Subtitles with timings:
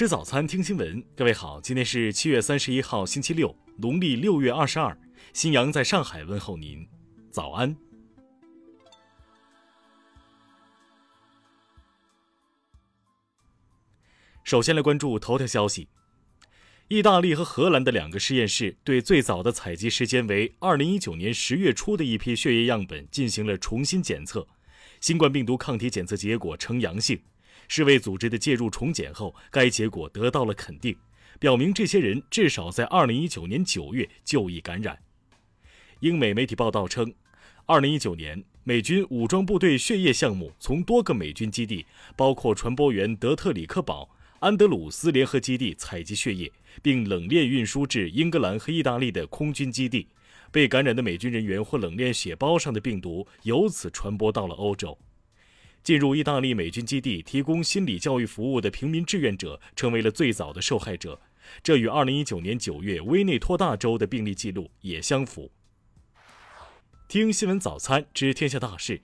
[0.00, 1.04] 吃早餐，听新闻。
[1.14, 4.98] 各位好，今天是七月三十一号，星期六，农历六月二十二。
[5.34, 6.88] 新阳在上海问候您，
[7.30, 7.76] 早安。
[14.42, 15.90] 首先来关注头条消息：
[16.88, 24.48] 意大利和荷兰的两个实验室对最早的采集时间为二零一九年十月初的一批血液样本进行了重新检测，
[24.98, 27.20] 新冠病毒抗体检测结果呈阳性。
[27.72, 30.96] 世卫组织的介入重检后，该结果得到了肯定，
[31.38, 34.98] 表明这些人至少在2019年9月就已感染。
[36.00, 37.14] 英美媒体报道称
[37.68, 44.10] ，2019年美军武装部队血液项目从多个美军基地，包括传播员德特里克堡、
[44.40, 46.50] 安德鲁斯联合基地采集血液，
[46.82, 50.08] 并冷链运输至英格兰和意大利的空军基地。
[50.50, 54.98] 被感染的美军人员或冷链血包上的病毒由此传播到了欧洲。
[55.82, 61.20] 进入意大利美军基地提供心理教育服务的平民志愿者成为了最早的受害者，
[61.62, 65.50] 这与2019年9月威内托大州的病例记录也相符。
[67.08, 69.00] 听新闻早餐知天下大事。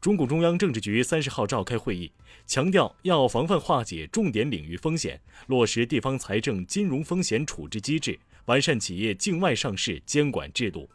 [0.00, 2.10] 中共中央政治局三十号召开会议，
[2.46, 10.88] 强调要防范化解重点领域风险，落实地方财政金融风险处置机制，完善企业境外上市监管制度。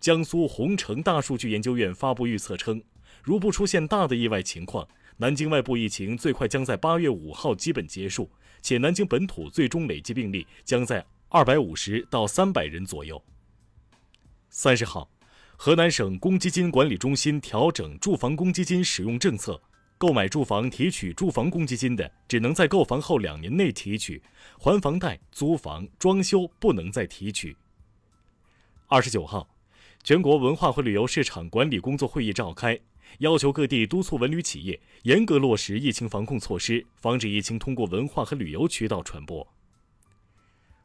[0.00, 2.82] 江苏洪城大数据研究院发布预测称。
[3.26, 8.30] 如不出现大的意外情况，南京外部疫情最快将在八月五号基本结束，
[8.62, 13.20] 且南京本土最终累计病例将在二百五十到三百人左右。
[14.48, 15.10] 三十号，
[15.56, 19.60] 河南省公积金管理中心调整住房公积金使用政策，
[19.98, 24.22] 购买住房提取住房公积金的，只能在购房后两年内提取，
[24.56, 27.56] 还房贷、租房、装修不能再提取。
[28.86, 29.48] 二十九号，
[30.04, 32.78] 全国文化和旅游市场管理工作会议召开。
[33.18, 39.46] 要求各地督促文旅企业严格落实疫情防控措施，防止疫情通过文化和旅游渠道传播。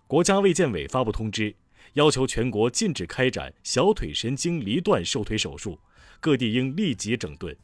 [0.08, 1.56] 国家卫健委发布通知，
[1.94, 5.80] 要求全国禁止开展小腿神经离断瘦腿手术，
[6.20, 7.56] 各地应立即整顿。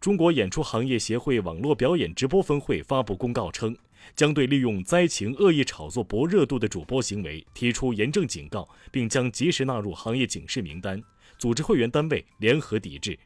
[0.00, 3.76] 中国演出行业协会网络表演直播分会发布公告称，
[4.14, 11.02] 将对利用灾情恶意炒作博热度的主播行为提出严正警告，并将及时纳入行业警示名单，
[11.38, 13.18] 组织会员单位联合抵制。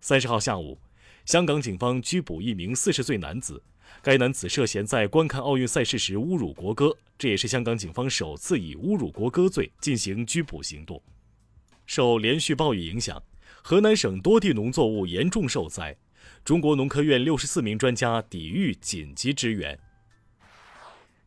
[0.00, 0.78] 三十号下午，
[1.24, 3.62] 香港警方拘捕一名四十岁男子，
[4.02, 11.02] 该男子涉嫌在观看奥运赛事时侮辱国歌，这也是香港警方首次以侮辱国歌罪进行拘捕行动。
[11.86, 13.22] 受连续暴雨影响，
[13.62, 15.96] 河南省多地农作物严重受灾，
[16.44, 19.78] 中国农科院六十四名专家抵御紧急支援。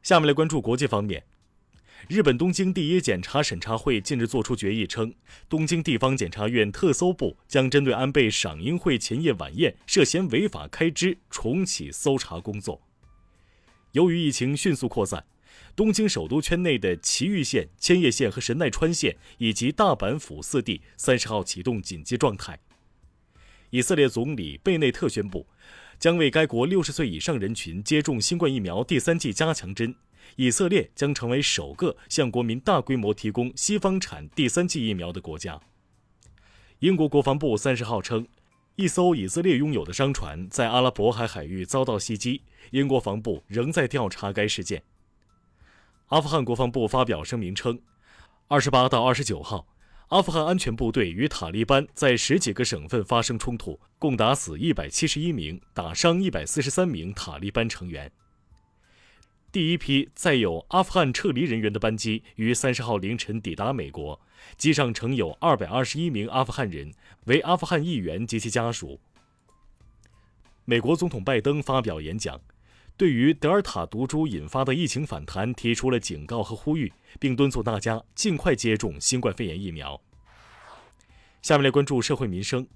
[0.03, 1.23] 下面来关注国际方面。
[2.07, 5.11] 日本东京第一检察审查会近日作出决议称，
[5.49, 12.79] 东京地方检察院特搜部将针对安倍赏樱会前夜晚宴涉嫌违法开支重启搜查工作。
[13.93, 15.25] 由于疫情迅速扩散，
[15.75, 22.59] 东京首都圈内的埼玉县、千叶县和神奈川县以及大阪府四地三十号启动紧急状态。
[23.71, 25.47] 以色列总理贝内特宣布，
[25.97, 29.95] 将为该国六十岁以上人群接种新冠疫苗第三剂加强针。
[30.35, 35.59] 以色列将成为首个向国民大规模提供西方产第三剂疫苗的国家。
[36.79, 38.27] 英国国防部三十号称，
[38.75, 42.41] 一艘以色列拥有的商船在阿拉伯海海域遭到袭击，
[42.71, 44.83] 英国防部仍在调查该事件。
[46.07, 47.79] 阿富汗国防部发表声明称，
[48.47, 49.67] 二十八到二十九号，
[50.09, 58.11] 阿富汗安全部队与塔利班在十几个省份发生冲突，共打死一百七十一名，打伤一百四十三名塔利班成员。
[59.55, 64.19] 第一批载有阿富汗撤离人员的班机于三十号凌晨抵达美国，
[64.57, 66.91] 机上乘有二百二十一名阿富汗人，
[67.27, 68.99] 为阿富汗议员及其家属。
[70.65, 72.41] 美国总统拜登发表演讲，
[72.97, 80.01] 对于德尔塔毒株引发的疫情反弹提出了警告和呼吁，并敦促大家尽快接种新冠肺炎疫苗。
[81.41, 82.67] 下面来关注社会民生，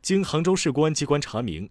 [0.00, 1.68] 经杭州市公安机关查明。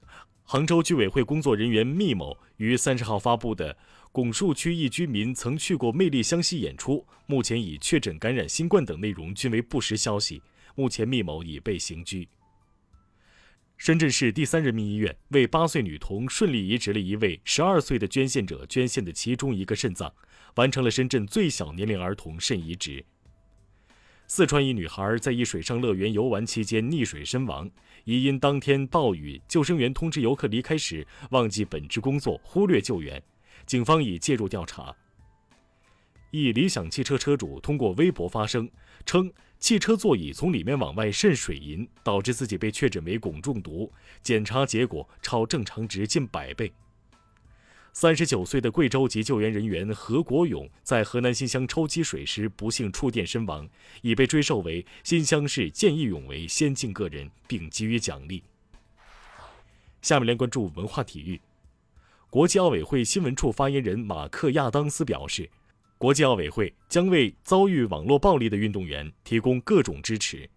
[0.51, 3.77] 杭州居委会工作人员密某于三十号发布的
[4.11, 10.41] 拱墅区一居民曾去过魅力湘西演出，目前已确诊感染新冠等内容均为不实消息。
[10.73, 12.27] 目前密某已被刑拘。
[13.77, 20.11] 深圳市第三人民医院为八岁女童顺利移植了一位十二岁的捐献者捐献的其中一个肾脏，
[20.55, 23.05] 完成了深圳最小年龄儿童肾移植。
[24.31, 27.67] 四川一女孩在一水上乐园游玩期间溺水身亡，
[28.03, 33.21] 疑因当天暴雨，救生员通知游客离开时忘记本职工作，忽略救援。
[33.65, 34.95] 警方已介入调查。
[36.29, 38.69] 一理想汽车车主通过微博发声
[39.03, 43.91] 称，汽车座椅从里面往外渗水银，导致自己被确诊为汞中毒，
[44.21, 46.71] 检查结果超正常值近百倍。
[48.01, 53.67] 三十九岁的贵州籍救援人员何国勇在河南新乡抽积水时不幸触电身亡，
[54.01, 58.41] 已被追授为新乡市见义勇为先进个人，并给予奖励。
[60.01, 61.41] 下面来关注文化体育。
[62.29, 65.49] 国际奥委会新闻处发言人马克亚当斯表示，
[65.97, 70.49] 国际奥委会将为遭遇网络暴力的运动员提供各种支持。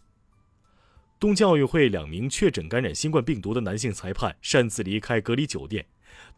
[1.19, 5.85] 东京奥运会两名确诊感染新冠病毒的男性裁判擅自离开隔离酒店。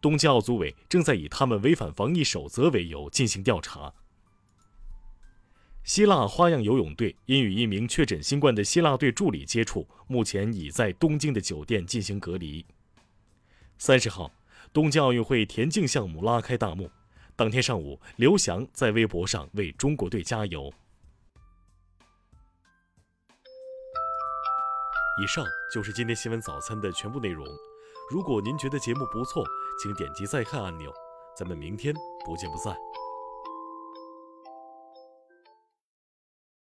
[0.01, 3.93] 东京奥组委正在以他们违反防疫守则为由进行调查。
[5.83, 12.65] 希腊花样游泳队因与一名确诊新冠的希腊队助理接触，目前已在东京的酒店进行隔离。
[13.77, 14.31] 三十号，
[14.73, 16.91] 东京奥运会田径项目拉开大幕。
[17.37, 20.73] 当天上午，刘翔在微博上为中国队加油。
[25.23, 27.47] 以上就是今天新闻早餐的全部内容。
[28.11, 29.45] 如果您觉得节目不错，
[29.83, 30.93] 请点击再看按钮。
[31.37, 31.95] 咱们明天
[32.25, 32.77] 不见不散。